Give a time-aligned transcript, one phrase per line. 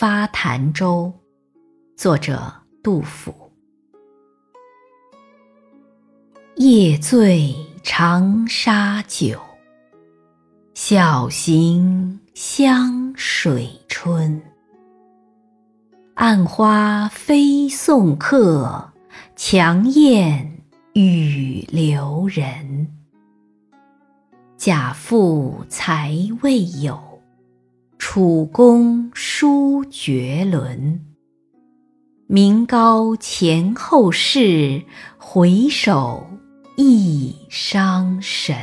[0.00, 1.12] 发潭州，
[1.96, 2.52] 作者
[2.84, 3.34] 杜甫。
[6.54, 7.52] 夜醉
[7.82, 9.40] 长沙酒，
[10.72, 14.40] 晓行湘水春。
[16.14, 18.92] 暗花飞送客，
[19.34, 20.62] 强雁
[20.92, 22.94] 语留人。
[24.56, 26.12] 贾父才
[26.42, 27.02] 未有，
[28.10, 30.98] 楚公书绝伦。
[32.26, 34.82] 明高前后世，
[35.18, 36.26] 回首
[36.78, 38.56] 亦伤神。